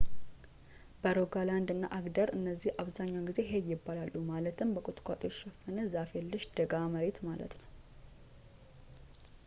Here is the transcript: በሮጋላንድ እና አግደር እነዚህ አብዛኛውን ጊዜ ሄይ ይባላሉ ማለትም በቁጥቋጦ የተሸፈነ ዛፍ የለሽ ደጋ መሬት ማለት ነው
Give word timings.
በሮጋላንድ 1.01 1.69
እና 1.73 1.83
አግደር 1.97 2.29
እነዚህ 2.37 2.71
አብዛኛውን 2.81 3.27
ጊዜ 3.29 3.39
ሄይ 3.49 3.61
ይባላሉ 3.71 4.13
ማለትም 4.31 4.73
በቁጥቋጦ 4.77 5.21
የተሸፈነ 5.27 5.77
ዛፍ 5.95 6.13
የለሽ 6.19 6.45
ደጋ 6.59 6.73
መሬት 6.95 7.19
ማለት 7.29 7.53
ነው 7.61 7.69